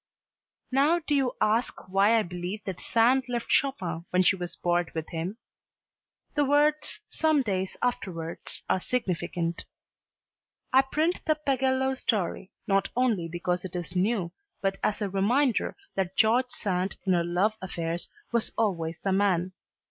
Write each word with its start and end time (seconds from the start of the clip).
Now 0.71 0.97
do 0.97 1.13
you 1.13 1.33
ask 1.39 1.87
why 1.87 2.17
I 2.17 2.23
believe 2.23 2.63
that 2.63 2.79
Sand 2.81 3.25
left 3.29 3.51
Chopin 3.51 4.03
when 4.09 4.23
she 4.23 4.35
was 4.35 4.55
bored 4.55 4.91
with 4.95 5.07
him? 5.11 5.37
The 6.33 6.43
words 6.43 7.01
"some 7.07 7.43
days 7.43 7.77
afterwards" 7.83 8.63
are 8.67 8.79
significant. 8.79 9.65
I 10.73 10.81
print 10.81 11.21
the 11.27 11.35
Pagello 11.35 11.93
story 11.93 12.49
not 12.65 12.89
only 12.97 13.27
because 13.27 13.63
it 13.63 13.75
is 13.75 13.95
new, 13.95 14.31
but 14.59 14.79
as 14.81 15.03
a 15.03 15.07
reminder 15.11 15.75
that 15.93 16.17
George 16.17 16.49
Sand 16.49 16.95
in 17.05 17.13
her 17.13 17.23
love 17.23 17.53
affairs 17.61 18.09
was 18.31 18.51
always 18.57 18.99
the 19.01 19.11
man. 19.11 19.51